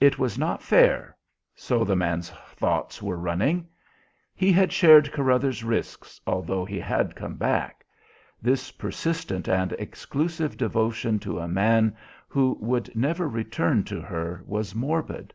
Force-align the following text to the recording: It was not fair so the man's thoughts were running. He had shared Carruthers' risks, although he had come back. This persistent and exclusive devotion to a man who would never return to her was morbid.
It 0.00 0.18
was 0.18 0.38
not 0.38 0.62
fair 0.62 1.14
so 1.54 1.84
the 1.84 1.94
man's 1.94 2.30
thoughts 2.56 3.02
were 3.02 3.18
running. 3.18 3.68
He 4.34 4.50
had 4.50 4.72
shared 4.72 5.12
Carruthers' 5.12 5.62
risks, 5.62 6.18
although 6.26 6.64
he 6.64 6.80
had 6.80 7.14
come 7.14 7.34
back. 7.34 7.84
This 8.40 8.70
persistent 8.70 9.46
and 9.46 9.72
exclusive 9.74 10.56
devotion 10.56 11.18
to 11.18 11.38
a 11.38 11.48
man 11.48 11.94
who 12.28 12.56
would 12.62 12.96
never 12.96 13.28
return 13.28 13.84
to 13.84 14.00
her 14.00 14.42
was 14.46 14.74
morbid. 14.74 15.34